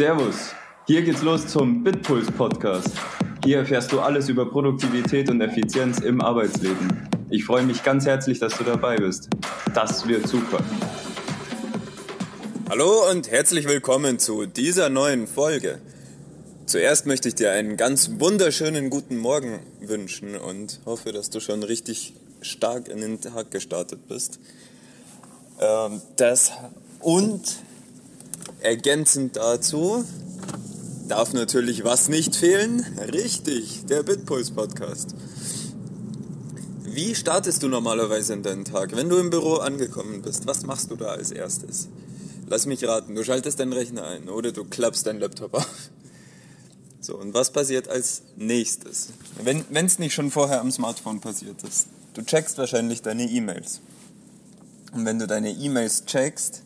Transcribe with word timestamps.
Servus, 0.00 0.54
hier 0.86 1.02
geht's 1.02 1.20
los 1.20 1.46
zum 1.46 1.84
Bitpuls 1.84 2.30
Podcast. 2.30 2.88
Hier 3.44 3.58
erfährst 3.58 3.92
du 3.92 4.00
alles 4.00 4.30
über 4.30 4.50
Produktivität 4.50 5.28
und 5.28 5.42
Effizienz 5.42 5.98
im 5.98 6.22
Arbeitsleben. 6.22 7.06
Ich 7.28 7.44
freue 7.44 7.64
mich 7.64 7.82
ganz 7.82 8.06
herzlich, 8.06 8.38
dass 8.38 8.56
du 8.56 8.64
dabei 8.64 8.96
bist. 8.96 9.28
Das 9.74 10.08
wird 10.08 10.26
super. 10.26 10.64
Hallo 12.70 13.10
und 13.10 13.30
herzlich 13.30 13.68
willkommen 13.68 14.18
zu 14.18 14.46
dieser 14.46 14.88
neuen 14.88 15.26
Folge. 15.26 15.82
Zuerst 16.64 17.04
möchte 17.04 17.28
ich 17.28 17.34
dir 17.34 17.52
einen 17.52 17.76
ganz 17.76 18.12
wunderschönen 18.20 18.88
guten 18.88 19.18
Morgen 19.18 19.60
wünschen 19.82 20.34
und 20.34 20.80
hoffe, 20.86 21.12
dass 21.12 21.28
du 21.28 21.40
schon 21.40 21.62
richtig 21.62 22.14
stark 22.40 22.88
in 22.88 23.02
den 23.02 23.20
Tag 23.20 23.50
gestartet 23.50 24.08
bist. 24.08 24.40
Ähm, 25.60 26.00
das 26.16 26.52
und 27.00 27.42
Ergänzend 28.62 29.36
dazu 29.36 30.04
darf 31.08 31.32
natürlich 31.32 31.82
was 31.84 32.08
nicht 32.08 32.36
fehlen. 32.36 32.84
Richtig, 33.12 33.86
der 33.86 34.02
Bitpuls 34.02 34.50
Podcast. 34.50 35.14
Wie 36.84 37.14
startest 37.14 37.62
du 37.62 37.68
normalerweise 37.68 38.34
in 38.34 38.42
deinen 38.42 38.64
Tag? 38.64 38.94
Wenn 38.94 39.08
du 39.08 39.16
im 39.16 39.30
Büro 39.30 39.54
angekommen 39.54 40.22
bist, 40.22 40.46
was 40.46 40.64
machst 40.64 40.90
du 40.90 40.96
da 40.96 41.06
als 41.06 41.30
erstes? 41.30 41.88
Lass 42.48 42.66
mich 42.66 42.84
raten, 42.84 43.14
du 43.14 43.24
schaltest 43.24 43.60
deinen 43.60 43.72
Rechner 43.72 44.04
ein 44.04 44.28
oder 44.28 44.52
du 44.52 44.64
klappst 44.64 45.06
deinen 45.06 45.20
Laptop 45.20 45.54
auf. 45.54 45.90
So, 47.00 47.16
und 47.16 47.32
was 47.32 47.50
passiert 47.50 47.88
als 47.88 48.22
nächstes? 48.36 49.08
Wenn 49.42 49.86
es 49.86 49.98
nicht 49.98 50.12
schon 50.12 50.30
vorher 50.30 50.60
am 50.60 50.70
Smartphone 50.70 51.20
passiert 51.20 51.62
ist. 51.62 51.86
Du 52.12 52.22
checkst 52.22 52.58
wahrscheinlich 52.58 53.00
deine 53.02 53.24
E-Mails. 53.24 53.80
Und 54.92 55.06
wenn 55.06 55.18
du 55.18 55.26
deine 55.26 55.50
E-Mails 55.50 56.04
checkst, 56.04 56.62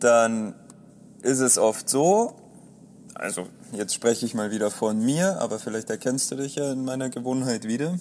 dann 0.00 0.54
ist 1.22 1.40
es 1.40 1.58
oft 1.58 1.88
so, 1.88 2.34
also 3.14 3.46
jetzt 3.72 3.94
spreche 3.94 4.24
ich 4.24 4.34
mal 4.34 4.50
wieder 4.50 4.70
von 4.70 5.00
mir, 5.04 5.40
aber 5.40 5.58
vielleicht 5.58 5.90
erkennst 5.90 6.30
du 6.30 6.36
dich 6.36 6.54
ja 6.54 6.72
in 6.72 6.84
meiner 6.84 7.10
Gewohnheit 7.10 7.64
wieder. 7.64 7.98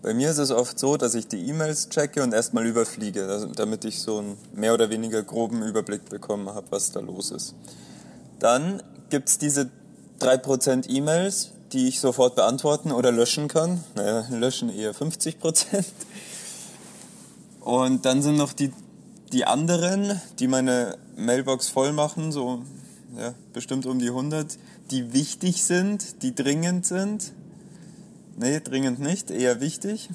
Bei 0.00 0.14
mir 0.14 0.30
ist 0.30 0.38
es 0.38 0.52
oft 0.52 0.78
so, 0.78 0.96
dass 0.96 1.14
ich 1.16 1.26
die 1.26 1.48
E-Mails 1.48 1.88
checke 1.88 2.22
und 2.22 2.32
erstmal 2.32 2.66
überfliege, 2.66 3.50
damit 3.56 3.84
ich 3.84 4.00
so 4.00 4.18
einen 4.18 4.38
mehr 4.54 4.72
oder 4.74 4.90
weniger 4.90 5.22
groben 5.22 5.62
Überblick 5.62 6.08
bekommen 6.08 6.48
habe, 6.48 6.66
was 6.70 6.92
da 6.92 7.00
los 7.00 7.32
ist. 7.32 7.54
Dann 8.38 8.80
gibt 9.10 9.28
es 9.28 9.38
diese 9.38 9.70
3% 10.20 10.88
E-Mails, 10.88 11.50
die 11.72 11.88
ich 11.88 12.00
sofort 12.00 12.36
beantworten 12.36 12.92
oder 12.92 13.10
löschen 13.10 13.48
kann. 13.48 13.82
Naja, 13.96 14.24
löschen 14.30 14.70
eher 14.70 14.94
50%. 14.94 15.84
Und 17.60 18.06
dann 18.06 18.22
sind 18.22 18.36
noch 18.36 18.52
die 18.52 18.72
die 19.32 19.44
anderen, 19.44 20.20
die 20.38 20.48
meine 20.48 20.96
Mailbox 21.16 21.68
voll 21.68 21.92
machen, 21.92 22.32
so 22.32 22.62
ja, 23.16 23.34
bestimmt 23.52 23.86
um 23.86 23.98
die 23.98 24.08
100, 24.08 24.58
die 24.90 25.12
wichtig 25.12 25.64
sind, 25.64 26.22
die 26.22 26.34
dringend 26.34 26.86
sind. 26.86 27.32
Nee, 28.38 28.60
dringend 28.60 29.00
nicht, 29.00 29.30
eher 29.30 29.60
wichtig. 29.60 30.08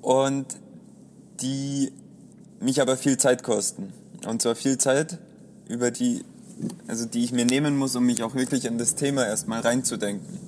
Und 0.00 0.46
die 1.40 1.92
mich 2.60 2.80
aber 2.80 2.96
viel 2.96 3.16
Zeit 3.18 3.42
kosten. 3.42 3.92
Und 4.26 4.40
zwar 4.42 4.54
viel 4.54 4.78
Zeit, 4.78 5.18
über 5.68 5.90
die, 5.90 6.24
also 6.86 7.06
die 7.06 7.24
ich 7.24 7.32
mir 7.32 7.44
nehmen 7.44 7.76
muss, 7.76 7.94
um 7.96 8.04
mich 8.04 8.22
auch 8.22 8.34
wirklich 8.34 8.64
in 8.64 8.78
das 8.78 8.94
Thema 8.94 9.26
erstmal 9.26 9.60
reinzudenken. 9.60 10.38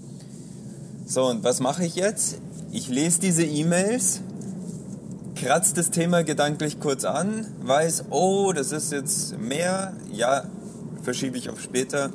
So, 1.06 1.26
und 1.26 1.44
was 1.44 1.60
mache 1.60 1.84
ich 1.84 1.96
jetzt? 1.96 2.38
Ich 2.72 2.88
lese 2.88 3.20
diese 3.20 3.44
E-Mails 3.44 4.20
kratzt 5.34 5.76
das 5.76 5.90
Thema 5.90 6.22
gedanklich 6.22 6.80
kurz 6.80 7.04
an, 7.04 7.46
weiß, 7.62 8.04
oh, 8.10 8.52
das 8.52 8.72
ist 8.72 8.92
jetzt 8.92 9.38
mehr, 9.38 9.94
ja, 10.12 10.44
verschiebe 11.02 11.36
ich 11.36 11.50
auf 11.50 11.60
später, 11.60 12.10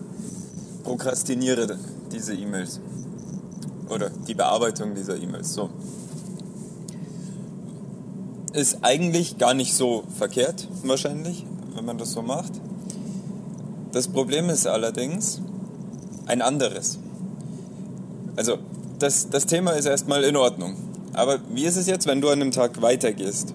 prokrastiniere 0.84 1.78
diese 2.12 2.34
E-Mails 2.34 2.80
oder 3.90 4.10
die 4.10 4.34
Bearbeitung 4.34 4.96
dieser 4.96 5.18
E-Mails. 5.18 5.54
So. 5.54 5.70
Ist 8.54 8.80
eigentlich 8.82 9.38
gar 9.38 9.54
nicht 9.54 9.76
so 9.76 10.04
verkehrt, 10.18 10.68
wahrscheinlich, 10.84 11.46
wenn 11.76 11.86
man 11.86 11.98
das 11.98 12.12
so 12.12 12.22
macht. 12.22 12.52
Das 13.92 14.08
Problem 14.08 14.50
ist 14.50 14.68
allerdings 14.68 15.42
ein 16.26 16.42
anderes. 16.42 17.00
Also, 18.36 18.58
das, 19.00 19.30
das 19.30 19.46
Thema 19.46 19.72
ist 19.72 19.86
erstmal 19.86 20.24
in 20.24 20.36
Ordnung. 20.36 20.89
Aber 21.14 21.40
wie 21.54 21.66
ist 21.66 21.76
es 21.76 21.88
jetzt, 21.88 22.08
wenn 22.08 22.22
du 22.22 22.30
an 22.30 22.42
einem 22.42 22.52
Tag 22.52 22.82
weitergehst? 22.82 23.54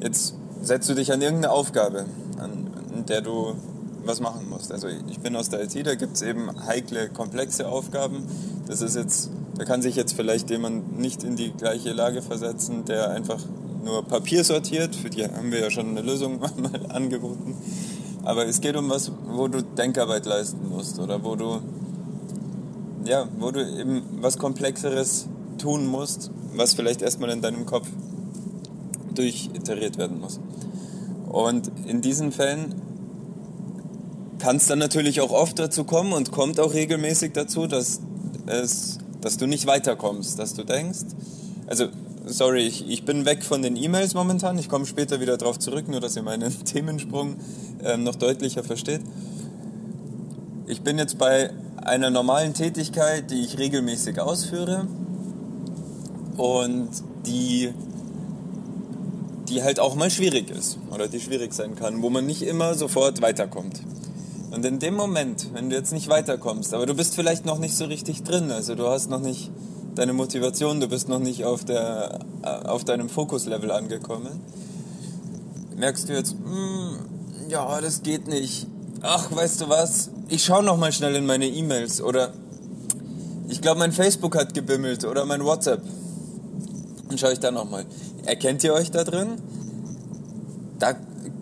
Jetzt 0.00 0.34
setzt 0.62 0.88
du 0.88 0.94
dich 0.94 1.12
an 1.12 1.22
irgendeine 1.22 1.52
Aufgabe, 1.52 2.06
an, 2.38 2.68
an 2.94 3.06
der 3.06 3.20
du 3.20 3.54
was 4.04 4.20
machen 4.20 4.48
musst. 4.48 4.72
Also 4.72 4.88
ich 4.88 5.20
bin 5.20 5.36
aus 5.36 5.48
der 5.48 5.62
IT, 5.62 5.86
da 5.86 5.94
gibt 5.94 6.16
es 6.16 6.22
eben 6.22 6.50
heikle, 6.66 7.08
komplexe 7.08 7.68
Aufgaben. 7.68 8.24
Das 8.66 8.80
ist 8.80 8.96
jetzt, 8.96 9.30
da 9.56 9.64
kann 9.64 9.82
sich 9.82 9.96
jetzt 9.96 10.14
vielleicht 10.14 10.50
jemand 10.50 10.98
nicht 10.98 11.24
in 11.24 11.36
die 11.36 11.52
gleiche 11.52 11.92
Lage 11.92 12.22
versetzen, 12.22 12.84
der 12.84 13.10
einfach 13.10 13.40
nur 13.84 14.04
Papier 14.04 14.44
sortiert. 14.44 14.94
Für 14.94 15.10
die 15.10 15.24
haben 15.24 15.50
wir 15.50 15.60
ja 15.60 15.70
schon 15.70 15.88
eine 15.88 16.02
Lösung 16.02 16.40
mal 16.56 16.86
angeboten. 16.88 17.56
Aber 18.24 18.46
es 18.46 18.60
geht 18.60 18.76
um 18.76 18.90
was, 18.90 19.12
wo 19.28 19.48
du 19.48 19.62
Denkarbeit 19.62 20.26
leisten 20.26 20.68
musst 20.68 20.98
oder 20.98 21.22
wo 21.22 21.36
du, 21.36 21.60
ja, 23.04 23.28
wo 23.38 23.50
du 23.50 23.60
eben 23.60 24.02
was 24.20 24.36
Komplexeres 24.38 25.26
tun 25.58 25.86
musst, 25.86 26.30
was 26.56 26.74
vielleicht 26.74 27.02
erstmal 27.02 27.30
in 27.30 27.40
deinem 27.40 27.66
Kopf 27.66 27.88
durchiteriert 29.14 29.98
werden 29.98 30.20
muss. 30.20 30.40
Und 31.28 31.70
in 31.86 32.00
diesen 32.00 32.32
Fällen 32.32 32.74
kann 34.38 34.56
es 34.56 34.66
dann 34.66 34.78
natürlich 34.78 35.20
auch 35.20 35.32
oft 35.32 35.58
dazu 35.58 35.84
kommen 35.84 36.12
und 36.12 36.30
kommt 36.30 36.60
auch 36.60 36.74
regelmäßig 36.74 37.32
dazu, 37.32 37.66
dass, 37.66 38.00
es, 38.46 38.98
dass 39.20 39.36
du 39.36 39.46
nicht 39.46 39.66
weiterkommst, 39.66 40.38
dass 40.38 40.54
du 40.54 40.64
denkst, 40.64 41.06
also 41.66 41.86
sorry, 42.26 42.66
ich, 42.66 42.88
ich 42.88 43.04
bin 43.04 43.24
weg 43.24 43.42
von 43.44 43.62
den 43.62 43.76
E-Mails 43.76 44.14
momentan, 44.14 44.58
ich 44.58 44.68
komme 44.68 44.86
später 44.86 45.20
wieder 45.20 45.36
darauf 45.36 45.58
zurück, 45.58 45.88
nur 45.88 46.00
dass 46.00 46.16
ihr 46.16 46.22
meinen 46.22 46.52
Themensprung 46.64 47.36
äh, 47.82 47.96
noch 47.96 48.16
deutlicher 48.16 48.62
versteht. 48.62 49.00
Ich 50.66 50.82
bin 50.82 50.98
jetzt 50.98 51.18
bei 51.18 51.50
einer 51.76 52.10
normalen 52.10 52.52
Tätigkeit, 52.52 53.30
die 53.30 53.42
ich 53.42 53.58
regelmäßig 53.58 54.20
ausführe 54.20 54.88
und 56.36 56.90
die, 57.26 57.72
die 59.48 59.62
halt 59.62 59.80
auch 59.80 59.94
mal 59.94 60.10
schwierig 60.10 60.50
ist 60.50 60.78
oder 60.92 61.08
die 61.08 61.20
schwierig 61.20 61.54
sein 61.54 61.76
kann, 61.76 62.02
wo 62.02 62.10
man 62.10 62.26
nicht 62.26 62.42
immer 62.42 62.74
sofort 62.74 63.22
weiterkommt. 63.22 63.80
Und 64.50 64.64
in 64.64 64.78
dem 64.78 64.94
Moment, 64.94 65.50
wenn 65.52 65.70
du 65.70 65.76
jetzt 65.76 65.92
nicht 65.92 66.08
weiterkommst, 66.08 66.72
aber 66.72 66.86
du 66.86 66.94
bist 66.94 67.14
vielleicht 67.14 67.44
noch 67.44 67.58
nicht 67.58 67.76
so 67.76 67.84
richtig 67.84 68.22
drin, 68.22 68.50
also 68.50 68.74
du 68.74 68.86
hast 68.86 69.10
noch 69.10 69.20
nicht 69.20 69.50
deine 69.94 70.12
Motivation, 70.12 70.80
du 70.80 70.88
bist 70.88 71.08
noch 71.08 71.18
nicht 71.18 71.44
auf, 71.44 71.64
der, 71.64 72.20
äh, 72.42 72.66
auf 72.66 72.84
deinem 72.84 73.08
Fokuslevel 73.08 73.70
angekommen, 73.70 74.40
merkst 75.76 76.08
du 76.08 76.12
jetzt, 76.14 76.36
mm, 76.38 77.48
ja, 77.48 77.80
das 77.80 78.02
geht 78.02 78.28
nicht. 78.28 78.66
Ach, 79.02 79.34
weißt 79.34 79.60
du 79.60 79.68
was? 79.68 80.10
Ich 80.28 80.44
schaue 80.44 80.62
noch 80.62 80.76
mal 80.76 80.92
schnell 80.92 81.14
in 81.16 81.26
meine 81.26 81.46
E-Mails 81.46 82.00
oder 82.00 82.32
ich 83.48 83.60
glaube, 83.60 83.78
mein 83.78 83.92
Facebook 83.92 84.36
hat 84.36 84.54
gebimmelt 84.54 85.04
oder 85.04 85.24
mein 85.24 85.44
WhatsApp. 85.44 85.82
Und 87.08 87.20
schaue 87.20 87.32
ich 87.32 87.40
da 87.40 87.50
nochmal. 87.50 87.86
Erkennt 88.24 88.64
ihr 88.64 88.74
euch 88.74 88.90
da 88.90 89.04
drin? 89.04 89.40
Da 90.78 90.94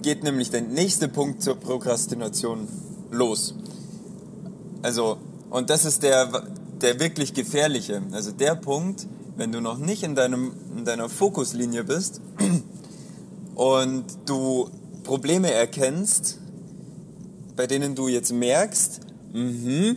geht 0.03 0.23
nämlich 0.23 0.51
der 0.51 0.63
nächste 0.63 1.09
Punkt 1.09 1.43
zur 1.43 1.57
Prokrastination 1.57 2.69
los. 3.11 3.55
Also, 4.83 5.17
und 5.51 5.71
das 5.71 5.85
ist 5.85 6.03
der, 6.03 6.45
der 6.81 7.01
wirklich 7.01 7.33
gefährliche. 7.33 8.03
Also 8.13 8.33
der 8.33 8.55
Punkt, 8.55 9.07
wenn 9.37 9.51
du 9.51 9.61
noch 9.61 9.79
nicht 9.79 10.03
in, 10.03 10.15
deinem, 10.15 10.53
in 10.77 10.85
deiner 10.85 11.09
Fokuslinie 11.09 11.85
bist 11.85 12.21
und 13.55 14.05
du 14.27 14.69
Probleme 15.03 15.51
erkennst, 15.51 16.39
bei 17.57 17.67
denen 17.67 17.95
du 17.95 18.09
jetzt 18.09 18.33
merkst, 18.33 19.01
mh, 19.33 19.95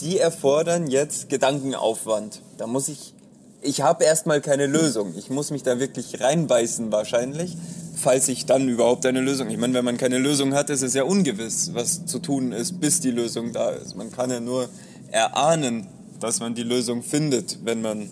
die 0.00 0.18
erfordern 0.18 0.86
jetzt 0.86 1.28
Gedankenaufwand. 1.28 2.42
Da 2.58 2.66
muss 2.66 2.88
ich 2.88 3.14
ich 3.62 3.80
habe 3.80 4.04
erstmal 4.04 4.40
keine 4.40 4.66
Lösung. 4.66 5.14
Ich 5.16 5.30
muss 5.30 5.50
mich 5.50 5.62
da 5.62 5.78
wirklich 5.78 6.20
reinbeißen 6.20 6.90
wahrscheinlich, 6.90 7.56
falls 7.94 8.28
ich 8.28 8.44
dann 8.44 8.68
überhaupt 8.68 9.06
eine 9.06 9.20
Lösung. 9.20 9.48
Ich 9.50 9.56
meine, 9.56 9.74
wenn 9.74 9.84
man 9.84 9.96
keine 9.96 10.18
Lösung 10.18 10.54
hat, 10.54 10.68
ist 10.70 10.82
es 10.82 10.94
ja 10.94 11.04
ungewiss, 11.04 11.70
was 11.72 12.04
zu 12.06 12.18
tun 12.18 12.52
ist, 12.52 12.80
bis 12.80 13.00
die 13.00 13.10
Lösung 13.10 13.52
da 13.52 13.70
ist. 13.70 13.96
Man 13.96 14.10
kann 14.10 14.30
ja 14.30 14.40
nur 14.40 14.68
erahnen, 15.10 15.86
dass 16.20 16.40
man 16.40 16.54
die 16.54 16.64
Lösung 16.64 17.02
findet, 17.02 17.58
wenn 17.64 17.80
man, 17.80 18.10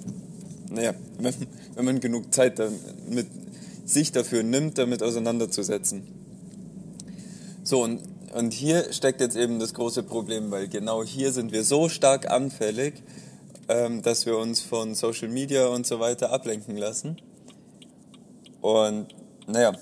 naja, 0.71 0.95
wenn, 1.19 1.35
wenn 1.75 1.85
man 1.85 2.01
genug 2.01 2.33
Zeit 2.33 2.59
damit 2.59 3.27
sich 3.85 4.13
dafür 4.13 4.45
nimmt, 4.45 4.79
damit 4.79 5.03
auseinanderzusetzen. 5.03 6.03
So, 7.65 7.83
und, 7.83 8.01
und 8.35 8.53
hier 8.53 8.93
steckt 8.93 9.21
jetzt 9.21 9.37
eben 9.37 9.59
das 9.59 9.75
große 9.75 10.05
Problem, 10.05 10.53
weil 10.53 10.69
genau 10.69 11.03
hier 11.03 11.33
sind 11.33 11.51
wir 11.51 11.65
so 11.65 11.89
stark 11.89 12.31
anfällig, 12.31 13.03
ähm, 13.71 14.03
dass 14.03 14.27
wir 14.27 14.37
uns 14.37 14.61
von 14.61 14.95
Social 14.95 15.29
Media 15.29 15.67
und 15.69 15.87
so 15.87 16.01
weiter 16.01 16.31
ablenken 16.33 16.77
lassen. 16.77 17.21
Und 18.61 19.09
naja, 19.47 19.73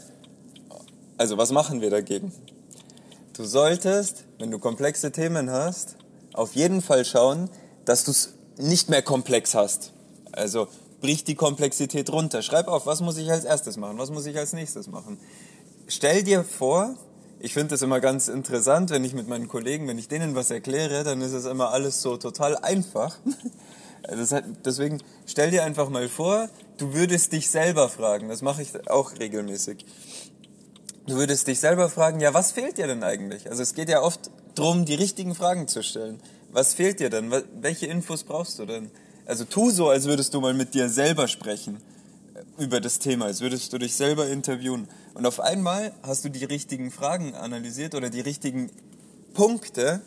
also 1.17 1.37
was 1.37 1.51
machen 1.51 1.81
wir 1.81 1.91
dagegen? 1.91 2.33
du 3.39 3.45
solltest, 3.45 4.25
wenn 4.39 4.51
du 4.51 4.59
komplexe 4.59 5.13
Themen 5.13 5.51
hast, 5.51 5.97
auf 6.35 6.57
jeden 6.57 6.83
Fall 6.83 7.05
schauen, 7.05 7.49
dass 7.85 8.05
du 8.05 8.11
es 8.11 8.35
nicht 8.57 8.91
mehr 8.91 9.03
komplex 9.03 9.55
hast. 9.55 9.93
Also 10.33 10.67
brich 11.01 11.23
die 11.23 11.37
Komplexität 11.37 12.11
runter. 12.11 12.43
Schreib 12.43 12.67
auf, 12.67 12.87
was 12.87 13.01
muss 13.01 13.17
ich 13.17 13.31
als 13.31 13.45
erstes 13.45 13.77
machen, 13.77 13.97
was 13.97 14.11
muss 14.11 14.27
ich 14.27 14.37
als 14.37 14.53
nächstes 14.53 14.89
machen. 14.89 15.19
Stell 15.87 16.25
dir 16.25 16.43
vor, 16.43 16.97
ich 17.41 17.55
finde 17.55 17.69
das 17.69 17.83
immer 17.83 18.01
ganz 18.01 18.29
interessant, 18.29 18.91
wenn 18.91 19.05
ich 19.05 19.15
mit 19.15 19.29
meinen 19.29 19.49
Kollegen, 19.49 19.87
wenn 19.87 19.99
ich 19.99 20.09
denen 20.09 20.35
was 20.35 20.51
erkläre, 20.51 21.05
dann 21.05 21.21
ist 21.21 21.33
es 21.33 21.45
immer 21.45 21.71
alles 21.73 22.03
so 22.03 22.17
total 22.17 22.57
einfach. 22.57 23.17
Hat, 24.09 24.45
deswegen 24.65 25.03
stell 25.27 25.51
dir 25.51 25.65
einfach 25.65 25.89
mal 25.91 26.09
vor, 26.09 26.49
du 26.79 26.95
würdest 26.95 27.33
dich 27.33 27.51
selber 27.51 27.89
fragen, 27.89 28.29
das 28.29 28.43
mache 28.43 28.63
ich 28.63 28.89
auch 28.89 29.13
regelmäßig. 29.19 29.85
Du 31.07 31.17
würdest 31.17 31.47
dich 31.47 31.61
selber 31.61 31.89
fragen, 31.89 32.21
ja, 32.21 32.33
was 32.33 32.53
fehlt 32.53 32.79
dir 32.79 32.87
denn 32.87 33.03
eigentlich? 33.03 33.51
Also 33.51 33.63
es 33.63 33.75
geht 33.75 33.89
ja 33.89 34.03
oft 34.03 34.31
darum, 34.55 34.85
die 34.85 34.95
richtigen 34.95 35.35
Fragen 35.35 35.69
zu 35.69 35.83
stellen. 35.83 36.21
Was 36.53 36.75
fehlt 36.75 37.01
dir 37.01 37.11
denn? 37.11 37.33
Welche 37.61 37.87
Infos 37.87 38.25
brauchst 38.25 38.59
du 38.59 38.67
denn? 38.67 38.91
Also 39.27 39.45
tu 39.45 39.71
so, 39.71 39.89
als 39.91 40.07
würdest 40.07 40.33
du 40.33 40.41
mal 40.41 40.55
mit 40.55 40.75
dir 40.75 40.89
selber 40.89 41.29
sprechen 41.29 41.79
über 42.59 42.81
das 42.81 42.99
Thema, 42.99 43.27
als 43.27 43.41
würdest 43.41 43.73
du 43.73 43.79
dich 43.79 43.95
selber 43.95 44.29
interviewen. 44.29 44.89
Und 45.15 45.27
auf 45.27 45.41
einmal 45.41 45.93
hast 46.03 46.25
du 46.25 46.29
die 46.29 46.45
richtigen 46.45 46.91
Fragen 46.91 47.35
analysiert 47.35 47.95
oder 47.95 48.11
die 48.11 48.21
richtigen 48.21 48.71
Punkte 49.35 50.01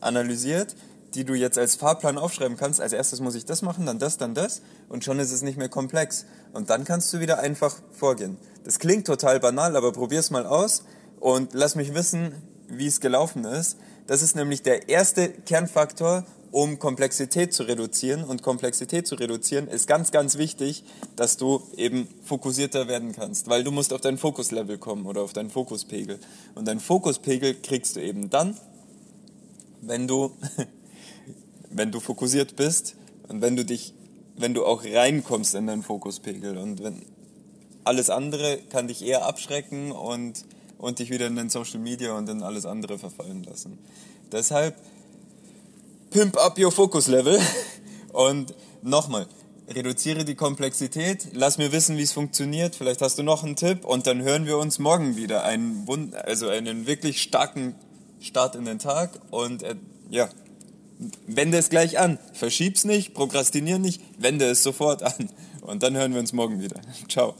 analysiert, 0.00 0.74
die 1.14 1.24
du 1.24 1.34
jetzt 1.34 1.58
als 1.58 1.74
Fahrplan 1.74 2.18
aufschreiben 2.18 2.56
kannst. 2.56 2.80
Als 2.80 2.92
erstes 2.92 3.20
muss 3.20 3.34
ich 3.34 3.44
das 3.44 3.62
machen, 3.62 3.86
dann 3.86 3.98
das, 3.98 4.16
dann 4.16 4.34
das. 4.34 4.62
Und 4.88 5.04
schon 5.04 5.18
ist 5.18 5.32
es 5.32 5.42
nicht 5.42 5.58
mehr 5.58 5.68
komplex. 5.68 6.24
Und 6.52 6.70
dann 6.70 6.84
kannst 6.84 7.12
du 7.12 7.20
wieder 7.20 7.38
einfach 7.40 7.76
vorgehen. 7.90 8.38
Das 8.64 8.78
klingt 8.78 9.06
total 9.06 9.40
banal, 9.40 9.76
aber 9.76 9.92
probier's 9.92 10.30
mal 10.30 10.46
aus 10.46 10.84
und 11.18 11.52
lass 11.52 11.74
mich 11.74 11.94
wissen, 11.94 12.34
wie 12.68 12.86
es 12.86 13.00
gelaufen 13.00 13.44
ist. 13.44 13.76
Das 14.06 14.22
ist 14.22 14.36
nämlich 14.36 14.62
der 14.62 14.88
erste 14.88 15.28
Kernfaktor, 15.28 16.24
um 16.52 16.78
Komplexität 16.78 17.52
zu 17.54 17.62
reduzieren. 17.62 18.24
Und 18.24 18.42
Komplexität 18.42 19.06
zu 19.06 19.14
reduzieren 19.14 19.68
ist 19.68 19.86
ganz, 19.86 20.10
ganz 20.10 20.38
wichtig, 20.38 20.84
dass 21.16 21.36
du 21.36 21.62
eben 21.76 22.08
fokussierter 22.24 22.88
werden 22.88 23.12
kannst, 23.12 23.48
weil 23.48 23.64
du 23.64 23.70
musst 23.70 23.92
auf 23.92 24.00
dein 24.00 24.18
Fokuslevel 24.18 24.78
kommen 24.78 25.06
oder 25.06 25.22
auf 25.22 25.32
deinen 25.32 25.50
Fokuspegel. 25.50 26.18
Und 26.54 26.66
deinen 26.66 26.80
Fokuspegel 26.80 27.54
kriegst 27.54 27.96
du 27.96 28.00
eben 28.00 28.30
dann, 28.30 28.56
wenn 29.80 30.08
du, 30.08 30.32
wenn 31.70 31.92
du 31.92 32.00
fokussiert 32.00 32.56
bist 32.56 32.96
und 33.28 33.40
wenn 33.40 33.56
du 33.56 33.64
dich, 33.64 33.94
wenn 34.36 34.54
du 34.54 34.64
auch 34.64 34.84
reinkommst 34.84 35.54
in 35.54 35.66
deinen 35.66 35.82
Fokuspegel. 35.82 36.56
Und 36.56 36.82
wenn 36.82 37.02
alles 37.84 38.10
andere 38.10 38.58
kann 38.70 38.88
dich 38.88 39.04
eher 39.04 39.24
abschrecken 39.24 39.92
und, 39.92 40.44
und 40.78 40.98
dich 40.98 41.10
wieder 41.10 41.26
in 41.26 41.36
den 41.36 41.48
Social 41.48 41.78
Media 41.78 42.16
und 42.16 42.28
in 42.28 42.42
alles 42.42 42.66
andere 42.66 42.98
verfallen 42.98 43.44
lassen. 43.44 43.78
Deshalb 44.32 44.76
pimp 46.10 46.36
up 46.36 46.58
your 46.58 46.72
focus 46.72 47.06
level 47.06 47.40
und 48.12 48.54
nochmal, 48.82 49.26
reduziere 49.68 50.24
die 50.24 50.34
Komplexität, 50.34 51.28
lass 51.32 51.58
mir 51.58 51.72
wissen, 51.72 51.96
wie 51.96 52.02
es 52.02 52.12
funktioniert, 52.12 52.74
vielleicht 52.74 53.00
hast 53.00 53.18
du 53.18 53.22
noch 53.22 53.44
einen 53.44 53.56
Tipp 53.56 53.84
und 53.84 54.06
dann 54.06 54.22
hören 54.22 54.46
wir 54.46 54.58
uns 54.58 54.78
morgen 54.78 55.16
wieder. 55.16 55.44
Einen, 55.44 56.14
also 56.14 56.48
einen 56.48 56.86
wirklich 56.86 57.22
starken 57.22 57.74
Start 58.20 58.56
in 58.56 58.64
den 58.64 58.78
Tag 58.78 59.18
und 59.30 59.62
äh, 59.62 59.76
ja, 60.10 60.28
wende 61.26 61.58
es 61.58 61.70
gleich 61.70 61.98
an. 61.98 62.18
Verschieb's 62.32 62.84
nicht, 62.84 63.14
prokrastinier 63.14 63.78
nicht, 63.78 64.02
wende 64.18 64.46
es 64.46 64.62
sofort 64.62 65.02
an. 65.02 65.30
Und 65.62 65.82
dann 65.82 65.96
hören 65.96 66.12
wir 66.12 66.20
uns 66.20 66.32
morgen 66.32 66.60
wieder. 66.60 66.80
Ciao. 67.08 67.34